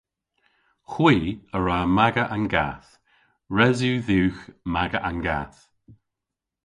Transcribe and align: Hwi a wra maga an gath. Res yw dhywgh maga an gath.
Hwi 0.91 1.17
a 1.55 1.57
wra 1.59 1.79
maga 1.97 2.23
an 2.35 2.45
gath. 2.53 2.89
Res 3.55 3.79
yw 3.89 3.97
dhywgh 4.07 4.41
maga 4.73 4.99
an 5.09 5.17
gath. 5.25 5.59